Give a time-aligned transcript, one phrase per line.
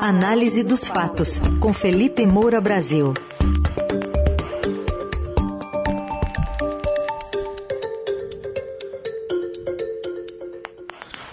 [0.00, 3.14] Análise dos fatos, com Felipe Moura Brasil.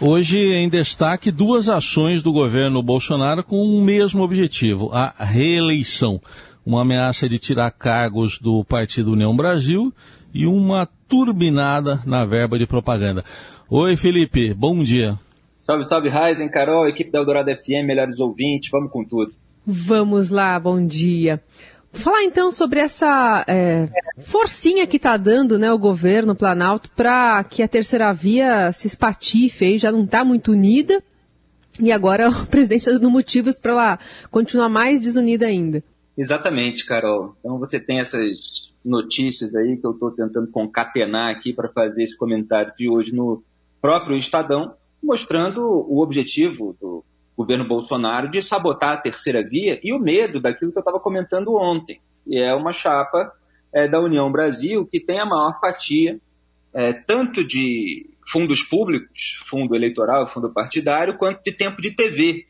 [0.01, 6.19] Hoje em destaque duas ações do governo Bolsonaro com o mesmo objetivo, a reeleição.
[6.65, 9.93] Uma ameaça de tirar cargos do Partido União Brasil
[10.33, 13.23] e uma turbinada na verba de propaganda.
[13.69, 15.19] Oi, Felipe, bom dia.
[15.57, 19.35] Salve, salve, Ryzen, Carol, equipe da Eldorado FM, melhores ouvintes, vamos com tudo.
[19.65, 21.41] Vamos lá, bom dia.
[21.95, 23.87] Falar então sobre essa é,
[24.19, 29.65] forcinha que está dando né, o governo Planalto para que a terceira via se espatife
[29.65, 31.01] aí, já não está muito unida.
[31.79, 33.99] E agora o presidente está dando motivos para ela
[34.29, 35.83] continuar mais desunida ainda.
[36.17, 37.35] Exatamente, Carol.
[37.39, 42.15] Então você tem essas notícias aí que eu estou tentando concatenar aqui para fazer esse
[42.15, 43.41] comentário de hoje no
[43.81, 44.73] próprio Estadão,
[45.05, 47.03] mostrando o objetivo do
[47.37, 51.55] governo Bolsonaro de sabotar a terceira via e o medo daquilo que eu estava comentando
[51.55, 53.31] ontem, que é uma chapa
[53.73, 56.19] é, da União Brasil que tem a maior fatia
[56.73, 62.45] é, tanto de fundos públicos, fundo eleitoral, fundo partidário, quanto de tempo de TV.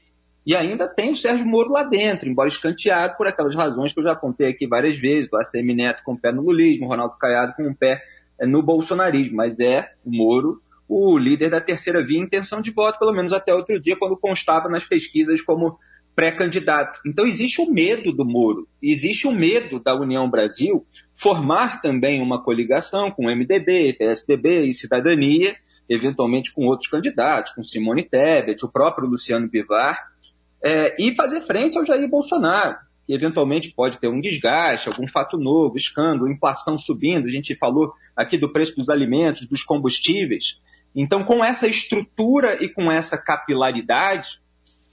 [0.45, 4.03] E ainda tem o Sérgio Moro lá dentro, embora escanteado por aquelas razões que eu
[4.03, 7.53] já apontei aqui várias vezes, o ACM Neto com o pé no lulismo, Ronaldo Caiado
[7.55, 8.01] com o pé
[8.39, 12.71] é, no bolsonarismo, mas é o Moro o líder da terceira via em intenção de
[12.71, 15.77] voto, pelo menos até outro dia, quando constava nas pesquisas como
[16.15, 17.01] pré-candidato.
[17.05, 22.41] Então existe o medo do Moro, existe o medo da União Brasil formar também uma
[22.41, 25.53] coligação com MDB, PSDB e Cidadania,
[25.89, 29.99] eventualmente com outros candidatos, com Simone Tebet, o próprio Luciano Bivar,
[30.63, 35.37] é, e fazer frente ao Jair Bolsonaro, que eventualmente pode ter um desgaste, algum fato
[35.37, 40.59] novo, escândalo, inflação subindo, a gente falou aqui do preço dos alimentos, dos combustíveis.
[40.95, 44.39] Então, com essa estrutura e com essa capilaridade,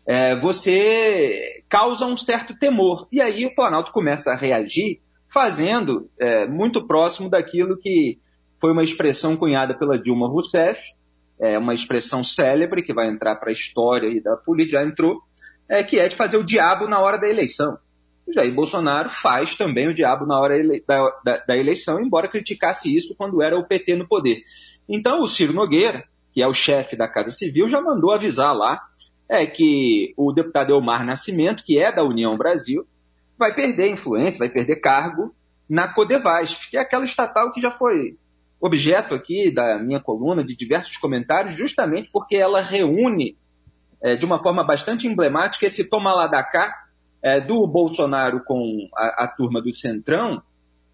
[0.05, 3.06] é, você causa um certo temor.
[3.12, 8.19] E aí o Planalto começa a reagir fazendo é, muito próximo daquilo que
[8.60, 10.81] foi uma expressão cunhada pela Dilma Rousseff,
[11.41, 15.22] é, uma expressão célebre que vai entrar para a história e da política, já entrou,
[15.69, 17.78] é, que é de fazer o diabo na hora da eleição.
[18.27, 20.56] O Jair Bolsonaro faz também o diabo na hora
[20.87, 24.43] da, da, da eleição, embora criticasse isso quando era o PT no poder.
[24.88, 28.81] Então, o Ciro Nogueira, que é o chefe da Casa Civil, já mandou avisar lá
[29.28, 32.87] é que o deputado Elmar Nascimento, que é da União Brasil,
[33.38, 35.34] vai perder influência, vai perder cargo
[35.69, 38.19] na Codevasf, que é aquela estatal que já foi
[38.60, 43.37] objeto aqui da minha coluna, de diversos comentários, justamente porque ela reúne
[44.03, 46.72] é, de uma forma bastante emblemática esse toma lá da cá
[47.22, 50.43] é, do Bolsonaro com a, a turma do Centrão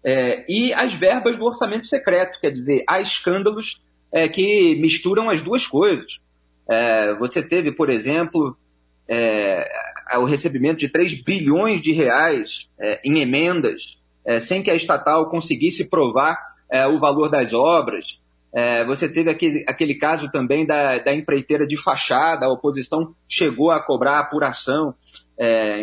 [0.03, 3.81] é, e as verbas do orçamento secreto, quer dizer, há escândalos
[4.11, 6.19] é, que misturam as duas coisas.
[6.67, 8.57] É, você teve, por exemplo,
[9.07, 9.67] é,
[10.17, 13.97] o recebimento de 3 bilhões de reais é, em emendas,
[14.41, 16.39] sem que a estatal conseguisse provar
[16.93, 18.21] o valor das obras.
[18.87, 23.79] Você teve aquele, aquele caso também da, da empreiteira de fachada, a oposição chegou a
[23.79, 24.95] cobrar apuração,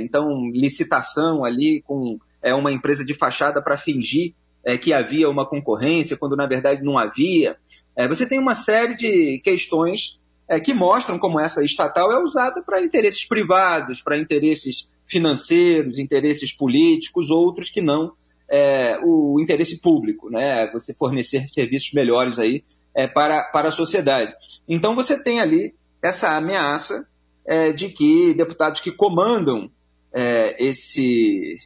[0.03, 4.34] então licitação ali com uma empresa de fachada para fingir
[4.66, 7.56] é, que havia uma concorrência, quando na verdade não havia.
[7.94, 12.60] É, você tem uma série de questões é, que mostram como essa estatal é usada
[12.60, 18.12] para interesses privados, para interesses financeiros, interesses políticos, outros que não
[18.51, 20.71] é, o interesse público, né?
[20.73, 22.65] Você fornecer serviços melhores aí
[22.95, 24.34] é, para, para a sociedade.
[24.69, 27.07] Então você tem ali essa ameaça
[27.45, 29.71] é, de que deputados que comandam
[30.12, 31.57] é, esse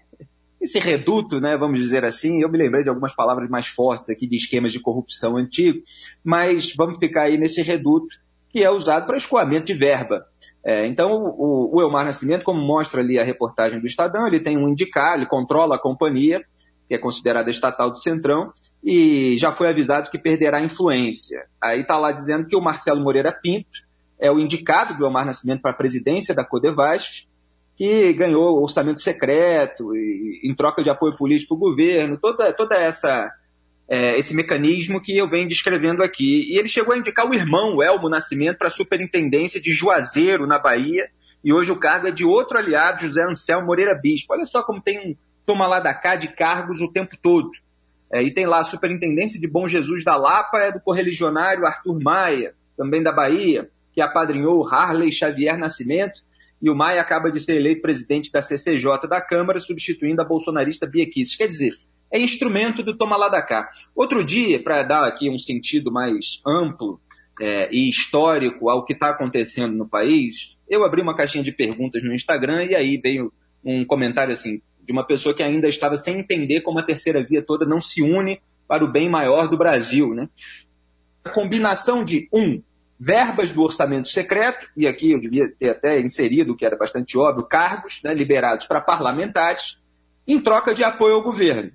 [0.60, 4.26] esse reduto, né, vamos dizer assim, eu me lembrei de algumas palavras mais fortes aqui
[4.26, 5.80] de esquemas de corrupção antigo,
[6.22, 8.14] mas vamos ficar aí nesse reduto
[8.50, 10.26] que é usado para escoamento de verba.
[10.62, 14.58] É, então, o, o, Elmar Nascimento, como mostra ali a reportagem do Estadão, ele tem
[14.58, 16.44] um indicar, ele controla a companhia,
[16.90, 18.52] que é considerada estatal do Centrão,
[18.82, 21.46] e já foi avisado que perderá influência.
[21.62, 23.78] Aí está lá dizendo que o Marcelo Moreira Pinto
[24.18, 27.28] é o indicado do Elmar Nascimento para a presidência da Codevasf,
[27.76, 33.32] que ganhou orçamento secreto e, em troca de apoio político do governo, toda, toda essa
[33.88, 36.53] é, esse mecanismo que eu venho descrevendo aqui.
[36.53, 40.44] E ele chegou a indicar o irmão, o Elmo Nascimento, para a superintendência de Juazeiro,
[40.44, 41.09] na Bahia,
[41.44, 44.34] e hoje o cargo é de outro aliado, José Anselmo Moreira Bispo.
[44.34, 45.16] Olha só como tem
[45.50, 47.50] toma lá da cá de cargos o tempo todo.
[48.12, 51.98] É, e tem lá a superintendência de Bom Jesus da Lapa, é do correligionário Arthur
[52.00, 56.20] Maia, também da Bahia, que apadrinhou Harley Xavier Nascimento,
[56.62, 60.86] e o Maia acaba de ser eleito presidente da CCJ da Câmara, substituindo a bolsonarista
[60.86, 61.34] Bia Kicis.
[61.34, 61.72] Quer dizer,
[62.12, 63.68] é instrumento do toma lá da cá.
[63.92, 67.00] Outro dia, para dar aqui um sentido mais amplo
[67.41, 72.04] é, e histórico ao que está acontecendo no país, eu abri uma caixinha de perguntas
[72.04, 73.32] no Instagram e aí veio
[73.64, 77.41] um comentário assim de uma pessoa que ainda estava sem entender como a terceira via
[77.41, 80.28] toda não se une para o bem maior do Brasil, né?
[81.25, 82.60] A combinação de um
[82.98, 87.47] verbas do orçamento secreto, e aqui eu devia ter até inserido, que era bastante óbvio,
[87.47, 89.78] cargos né, liberados para parlamentares,
[90.27, 91.71] em troca de apoio ao governo.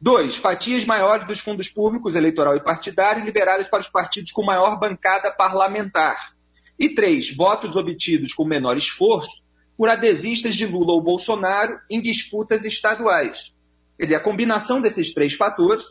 [0.00, 4.78] Dois, fatias maiores dos fundos públicos, eleitoral e partidário, liberadas para os partidos com maior
[4.78, 6.34] bancada parlamentar.
[6.78, 9.43] E três, votos obtidos com menor esforço
[9.76, 13.52] por adesistas de Lula ou Bolsonaro em disputas estaduais.
[13.96, 15.84] Quer dizer, a combinação desses três fatores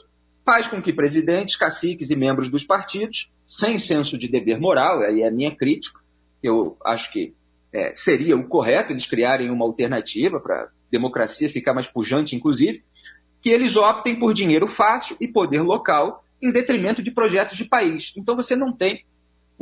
[0.46, 5.22] faz com que presidentes, caciques e membros dos partidos sem senso de dever moral, aí
[5.22, 6.00] é a minha crítica,
[6.42, 7.34] eu acho que
[7.72, 12.84] é, seria o correto eles criarem uma alternativa para a democracia ficar mais pujante, inclusive,
[13.42, 18.14] que eles optem por dinheiro fácil e poder local em detrimento de projetos de país.
[18.16, 19.06] Então você não tem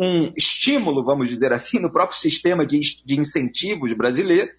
[0.02, 4.50] um estímulo, vamos dizer assim, no próprio sistema de, de incentivos brasileiro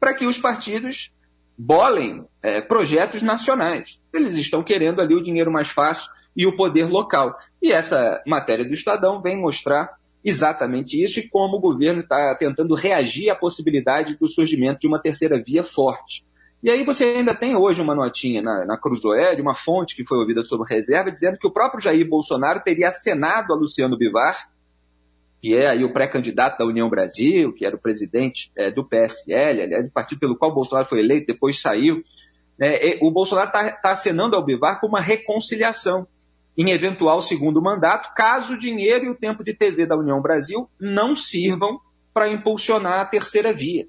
[0.00, 1.12] para que os partidos
[1.56, 4.00] bolem é, projetos nacionais.
[4.12, 7.36] Eles estão querendo ali o dinheiro mais fácil e o poder local.
[7.62, 9.88] E essa matéria do Estadão vem mostrar
[10.24, 15.00] exatamente isso e como o governo está tentando reagir à possibilidade do surgimento de uma
[15.00, 16.26] terceira via forte.
[16.60, 20.04] E aí você ainda tem hoje uma notinha na, na Cruzoé, de uma fonte que
[20.04, 24.48] foi ouvida sob reserva, dizendo que o próprio Jair Bolsonaro teria acenado a Luciano Bivar,
[25.40, 29.62] que é aí o pré-candidato da União Brasil, que era o presidente é, do PSL,
[29.62, 32.02] aliás, do partido pelo qual Bolsonaro foi eleito, depois saiu.
[32.60, 36.06] É, o Bolsonaro está tá acenando ao Bivar com uma reconciliação
[36.56, 40.68] em eventual segundo mandato, caso o dinheiro e o tempo de TV da União Brasil
[40.80, 41.78] não sirvam
[42.12, 43.86] para impulsionar a terceira via.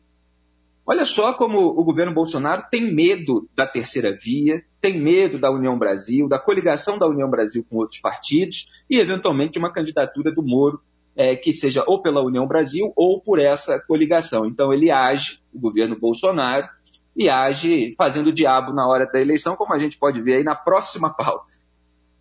[0.86, 5.78] Olha só como o governo Bolsonaro tem medo da terceira via, tem medo da União
[5.78, 10.80] Brasil, da coligação da União Brasil com outros partidos e, eventualmente, uma candidatura do Moro
[11.20, 14.46] é, que seja ou pela União Brasil ou por essa coligação.
[14.46, 16.66] Então, ele age, o governo Bolsonaro,
[17.14, 20.44] e age fazendo o diabo na hora da eleição, como a gente pode ver aí
[20.44, 21.52] na próxima pauta.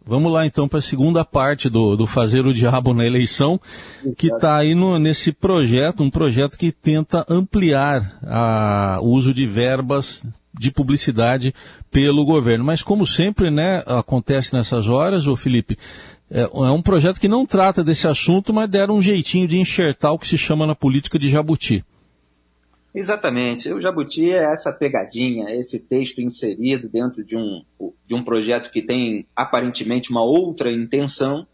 [0.05, 3.61] Vamos lá então para a segunda parte do, do Fazer o Diabo na Eleição,
[4.17, 9.47] que está aí no, nesse projeto, um projeto que tenta ampliar a, o uso de
[9.47, 10.25] verbas
[10.59, 11.55] de publicidade
[11.91, 12.65] pelo governo.
[12.65, 15.77] Mas como sempre, né, acontece nessas horas, o Felipe,
[16.31, 20.13] é, é um projeto que não trata desse assunto, mas deram um jeitinho de enxertar
[20.13, 21.85] o que se chama na política de jabuti.
[22.95, 23.71] Exatamente.
[23.73, 27.63] O Jabuti é essa pegadinha, esse texto inserido dentro de um,
[28.05, 31.47] de um projeto que tem aparentemente uma outra intenção,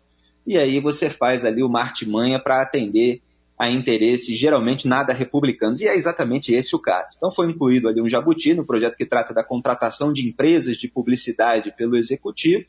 [0.46, 3.20] e aí você faz ali uma artimanha para atender
[3.58, 5.80] a interesses geralmente nada republicanos.
[5.80, 7.14] E é exatamente esse o caso.
[7.16, 10.88] Então foi incluído ali um Jabuti no projeto que trata da contratação de empresas de
[10.88, 12.64] publicidade pelo Executivo.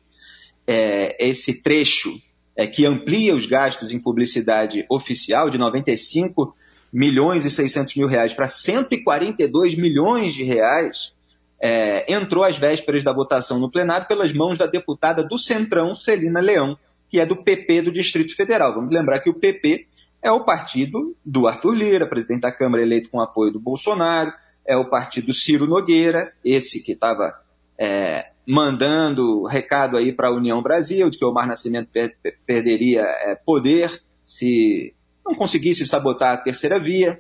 [0.67, 2.11] É, esse trecho
[2.55, 6.55] é, que amplia os gastos em publicidade oficial de 95
[6.91, 11.13] milhões e 600 mil reais para 142 milhões de reais,
[11.59, 16.39] é, entrou às vésperas da votação no plenário pelas mãos da deputada do Centrão, Celina
[16.39, 16.77] Leão,
[17.09, 18.73] que é do PP do Distrito Federal.
[18.73, 19.87] Vamos lembrar que o PP
[20.21, 24.31] é o partido do Arthur Lira, presidente da Câmara eleito com apoio do Bolsonaro,
[24.65, 27.33] é o partido Ciro Nogueira, esse que estava
[27.77, 32.15] é, mandando recado aí para a União Brasil, de que o Omar Nascimento per
[32.45, 34.93] perderia é, poder se
[35.25, 37.19] não conseguisse sabotar a terceira via.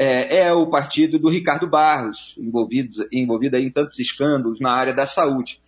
[0.00, 5.04] É, é, o partido do Ricardo Barros, envolvido, envolvido em tantos escândalos na área da
[5.04, 5.60] saúde.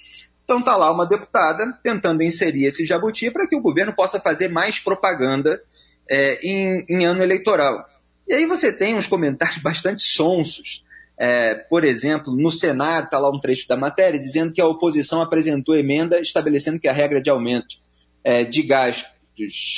[0.44, 4.48] Então está lá uma deputada tentando inserir esse jabuti para que o governo possa fazer
[4.48, 5.60] mais propaganda
[6.08, 7.84] é, em, em, ano eleitoral.
[8.26, 10.84] E aí você tem uns comentários bastante sonsos.
[11.22, 15.20] É, por exemplo, no Senado está lá um trecho da matéria dizendo que a oposição
[15.20, 17.76] apresentou emenda estabelecendo que a regra de aumento
[18.24, 19.06] é, de gasto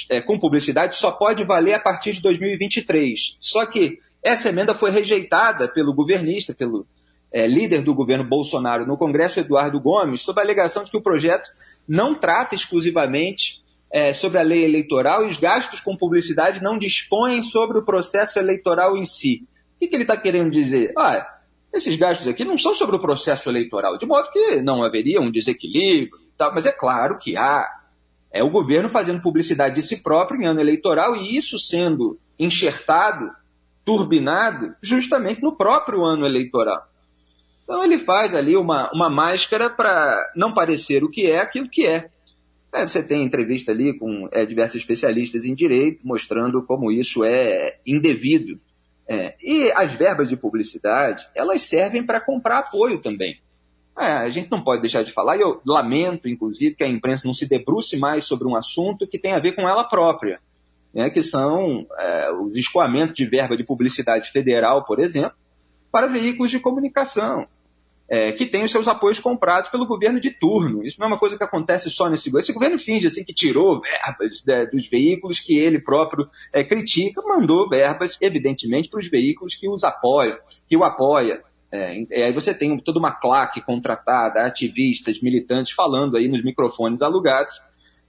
[0.09, 3.35] é, com publicidade só pode valer a partir de 2023.
[3.41, 6.87] Só que essa emenda foi rejeitada pelo governista, pelo
[7.33, 11.03] é, líder do governo Bolsonaro no Congresso, Eduardo Gomes, sob a alegação de que o
[11.03, 11.51] projeto
[11.89, 17.43] não trata exclusivamente é, sobre a lei eleitoral e os gastos com publicidade não dispõem
[17.43, 19.45] sobre o processo eleitoral em si.
[19.83, 20.93] Que, que ele está querendo dizer?
[20.97, 21.27] Ah,
[21.73, 25.29] esses gastos aqui não são sobre o processo eleitoral, de modo que não haveria um
[25.29, 27.69] desequilíbrio, tal, mas é claro que há
[28.31, 33.29] é o governo fazendo publicidade de si próprio em ano eleitoral e isso sendo enxertado,
[33.85, 36.87] turbinado, justamente no próprio ano eleitoral.
[37.65, 41.85] Então ele faz ali uma, uma máscara para não parecer o que é aquilo que
[41.85, 42.09] é.
[42.73, 47.81] é você tem entrevista ali com é, diversos especialistas em direito mostrando como isso é
[47.85, 48.61] indevido.
[49.09, 53.41] É, e as verbas de publicidade, elas servem para comprar apoio também.
[53.99, 57.27] É, a gente não pode deixar de falar, e eu lamento, inclusive, que a imprensa
[57.27, 60.41] não se debruce mais sobre um assunto que tem a ver com ela própria.
[60.95, 65.33] né, que são é, os escoamentos de verba de publicidade federal, por exemplo,
[65.91, 67.47] para veículos de comunicação
[68.09, 70.85] é, que tem os seus apoios comprados pelo governo de turno.
[70.85, 72.45] Isso não é uma coisa que acontece só nesse governo.
[72.45, 77.23] Esse governo finge assim que tirou verbas né, dos veículos que ele próprio é, critica,
[77.23, 80.37] mandou verbas, evidentemente, para os veículos que os apoiam,
[80.69, 81.43] que o apoia.
[81.71, 87.55] É, aí você tem toda uma claque contratada, ativistas, militantes falando aí nos microfones alugados,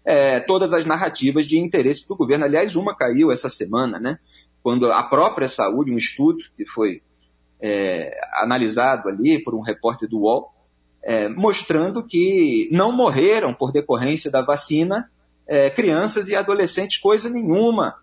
[0.06, 2.44] é, todas as narrativas de interesse do governo.
[2.44, 4.20] Aliás, uma caiu essa semana, né?
[4.62, 7.02] Quando a própria saúde, um estudo que foi
[7.64, 10.52] é, analisado ali por um repórter do UOL,
[11.02, 15.10] é, mostrando que não morreram por decorrência da vacina
[15.48, 17.96] é, crianças e adolescentes, coisa nenhuma.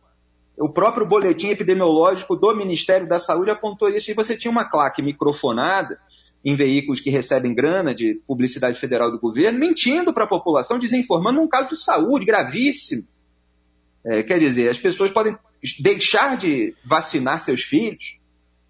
[0.56, 5.02] O próprio boletim epidemiológico do Ministério da Saúde apontou isso, e você tinha uma claque
[5.02, 5.98] microfonada
[6.42, 11.40] em veículos que recebem grana de publicidade federal do governo, mentindo para a população, desinformando
[11.40, 13.04] um caso de saúde gravíssimo.
[14.04, 15.36] É, quer dizer, as pessoas podem
[15.80, 18.19] deixar de vacinar seus filhos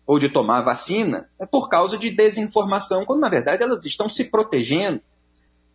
[0.07, 4.25] ou de tomar vacina é por causa de desinformação, quando na verdade elas estão se
[4.25, 5.01] protegendo.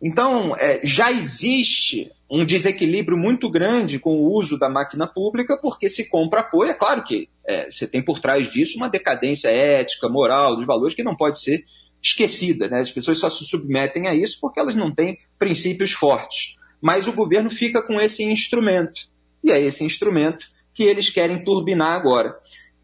[0.00, 5.88] Então, é, já existe um desequilíbrio muito grande com o uso da máquina pública, porque
[5.88, 6.70] se compra apoio.
[6.70, 10.94] É claro que é, você tem por trás disso uma decadência ética, moral, dos valores
[10.94, 11.62] que não pode ser
[12.02, 12.68] esquecida.
[12.68, 12.80] Né?
[12.80, 16.56] As pessoas só se submetem a isso porque elas não têm princípios fortes.
[16.80, 19.08] Mas o governo fica com esse instrumento.
[19.42, 22.36] E é esse instrumento que eles querem turbinar agora.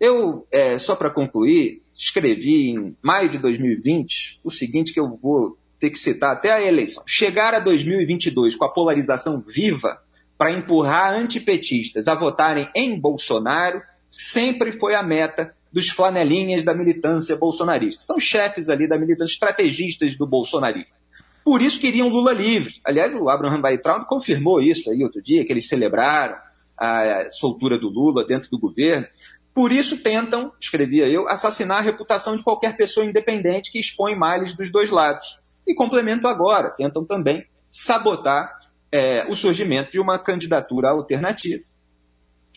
[0.03, 5.57] Eu, é, só para concluir, escrevi em maio de 2020 o seguinte que eu vou
[5.79, 7.05] ter que citar até a eleição.
[7.07, 10.03] Chegar a 2022 com a polarização viva
[10.37, 13.81] para empurrar antipetistas a votarem em Bolsonaro
[14.11, 18.03] sempre foi a meta dos flanelinhas da militância bolsonarista.
[18.03, 20.97] São chefes ali da militância, estrategistas do bolsonarismo.
[21.45, 22.75] Por isso queriam Lula livre.
[22.85, 26.35] Aliás, o Abraham Weitraub confirmou isso aí outro dia, que eles celebraram
[26.77, 29.07] a soltura do Lula dentro do governo.
[29.55, 34.55] Por isso tentam, escrevia eu, assassinar a reputação de qualquer pessoa independente que expõe males
[34.55, 35.39] dos dois lados.
[35.67, 38.59] E complemento agora, tentam também sabotar
[38.91, 41.63] é, o surgimento de uma candidatura alternativa.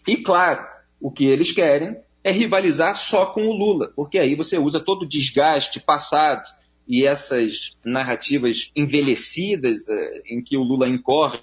[0.08, 0.66] E claro,
[1.00, 5.04] o que eles querem é rivalizar só com o Lula, porque aí você usa todo
[5.04, 6.48] o desgaste passado
[6.88, 11.40] e essas narrativas envelhecidas é, em que o Lula incorre,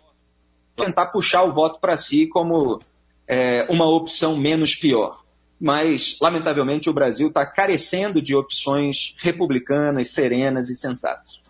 [0.74, 2.80] tentar puxar o voto para si como
[3.28, 5.22] é, uma opção menos pior
[5.62, 11.40] mas, lamentavelmente, o Brasil está carecendo de opções republicanas, serenas e sensatas.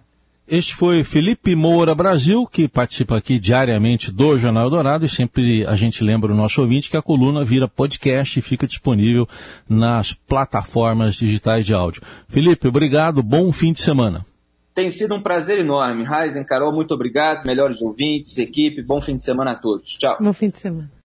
[0.46, 5.74] Este foi Felipe Moura Brasil, que participa aqui diariamente do Jornal Dourado, e sempre a
[5.76, 9.26] gente lembra o nosso ouvinte que a coluna vira podcast e fica disponível
[9.66, 12.02] nas plataformas digitais de áudio.
[12.28, 14.26] Felipe, obrigado, bom fim de semana.
[14.74, 16.04] Tem sido um prazer enorme.
[16.04, 17.46] Raizen, Carol, muito obrigado.
[17.46, 19.92] Melhores ouvintes, equipe, bom fim de semana a todos.
[19.92, 20.18] Tchau.
[20.20, 20.92] Bom fim de semana.